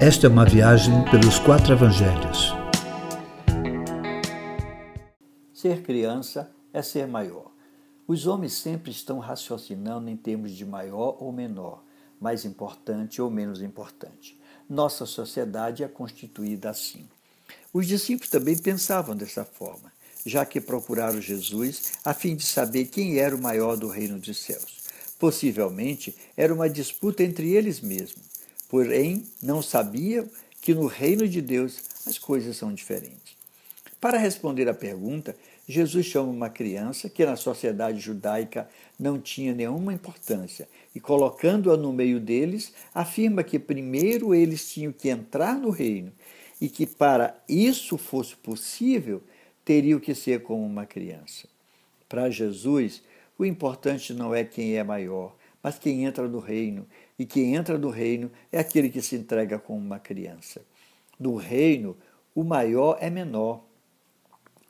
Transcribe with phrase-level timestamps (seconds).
[0.00, 2.54] Esta é uma viagem pelos quatro evangelhos.
[5.52, 7.50] Ser criança é ser maior.
[8.06, 11.82] Os homens sempre estão raciocinando em termos de maior ou menor,
[12.20, 14.38] mais importante ou menos importante.
[14.70, 17.08] Nossa sociedade é constituída assim.
[17.72, 19.92] Os discípulos também pensavam dessa forma,
[20.24, 24.38] já que procuraram Jesus a fim de saber quem era o maior do reino dos
[24.38, 24.78] céus.
[25.18, 28.27] Possivelmente era uma disputa entre eles mesmos,
[28.68, 30.28] porém não sabiam
[30.60, 33.36] que no reino de Deus as coisas são diferentes.
[34.00, 35.34] Para responder à pergunta,
[35.66, 38.68] Jesus chama uma criança que na sociedade judaica
[38.98, 45.10] não tinha nenhuma importância e, colocando-a no meio deles, afirma que primeiro eles tinham que
[45.10, 46.12] entrar no reino
[46.60, 49.22] e que para isso fosse possível,
[49.64, 51.46] teriam que ser como uma criança.
[52.08, 53.02] Para Jesus,
[53.38, 56.86] o importante não é quem é maior, mas quem entra no reino.
[57.18, 60.62] E quem entra no reino é aquele que se entrega como uma criança.
[61.18, 61.96] No reino,
[62.34, 63.64] o maior é menor.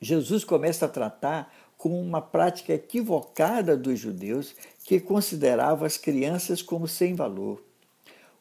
[0.00, 6.86] Jesus começa a tratar com uma prática equivocada dos judeus que consideravam as crianças como
[6.86, 7.62] sem valor.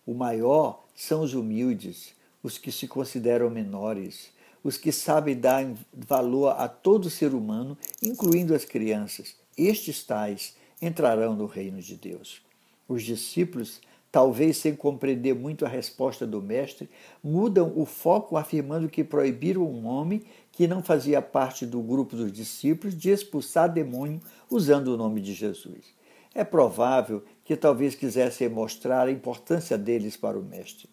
[0.06, 4.32] O maior são os humildes, os que se consideram menores,
[4.64, 9.36] os que sabem dar valor a todo ser humano, incluindo as crianças.
[9.58, 12.42] Estes tais entrarão no reino de Deus.
[12.88, 13.82] Os discípulos,
[14.12, 16.90] talvez sem compreender muito a resposta do Mestre,
[17.24, 22.32] mudam o foco afirmando que proibiram um homem que não fazia parte do grupo dos
[22.32, 25.94] discípulos de expulsar demônio usando o nome de Jesus.
[26.34, 30.90] É provável que talvez quisessem mostrar a importância deles para o Mestre.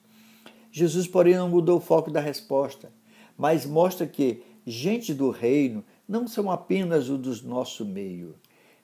[0.71, 2.91] Jesus, porém, não mudou o foco da resposta,
[3.37, 8.35] mas mostra que gente do reino não são apenas o do nosso meio.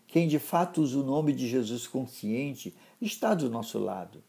[0.09, 4.23] Quem de fato usa o nome de Jesus consciente está do nosso lado.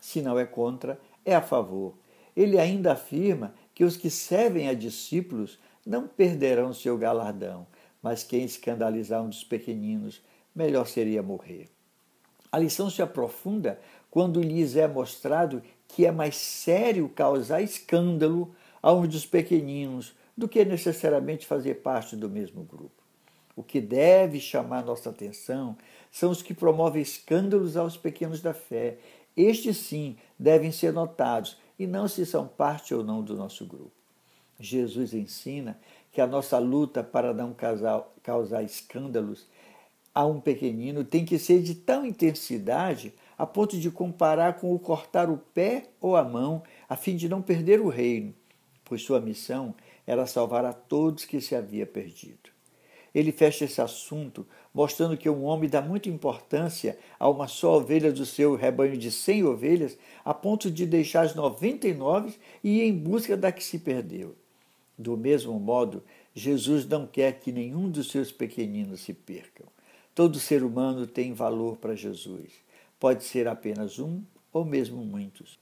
[0.00, 1.94] Se não é contra, é a favor.
[2.34, 7.66] Ele ainda afirma que os que servem a discípulos não perderão seu galardão,
[8.02, 10.22] mas quem escandalizar um dos pequeninos,
[10.54, 11.68] melhor seria morrer.
[12.50, 13.78] A lição se aprofunda
[14.10, 20.48] quando lhes é mostrado que é mais sério causar escândalo a um dos pequeninos do
[20.48, 23.05] que necessariamente fazer parte do mesmo grupo.
[23.56, 25.78] O que deve chamar nossa atenção
[26.12, 28.98] são os que promovem escândalos aos pequenos da fé.
[29.34, 33.90] Estes sim devem ser notados e não se são parte ou não do nosso grupo.
[34.60, 35.78] Jesus ensina
[36.12, 39.46] que a nossa luta para não causar, escândalos
[40.14, 44.78] a um pequenino tem que ser de tal intensidade a ponto de comparar com o
[44.78, 48.34] cortar o pé ou a mão, a fim de não perder o reino,
[48.82, 49.74] pois sua missão
[50.06, 52.55] era salvar a todos que se havia perdido.
[53.16, 58.12] Ele fecha esse assunto mostrando que um homem dá muita importância a uma só ovelha
[58.12, 62.80] do seu rebanho de cem ovelhas, a ponto de deixar as noventa e nove e
[62.80, 64.36] ir em busca da que se perdeu.
[64.98, 69.66] Do mesmo modo, Jesus não quer que nenhum dos seus pequeninos se percam.
[70.14, 72.52] Todo ser humano tem valor para Jesus.
[73.00, 74.22] Pode ser apenas um
[74.52, 75.58] ou mesmo muitos.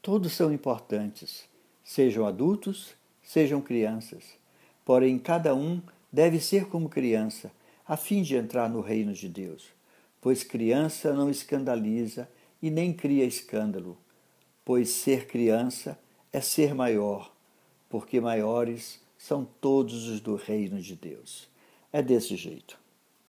[0.00, 1.44] Todos são importantes,
[1.84, 4.24] sejam adultos, sejam crianças.
[4.86, 5.82] Porém, cada um
[6.12, 7.50] deve ser como criança,
[7.86, 9.66] a fim de entrar no reino de Deus.
[10.20, 12.28] Pois criança não escandaliza
[12.60, 13.96] e nem cria escândalo,
[14.64, 15.98] pois ser criança
[16.32, 17.34] é ser maior,
[17.88, 21.48] porque maiores são todos os do reino de Deus.
[21.92, 22.81] É desse jeito.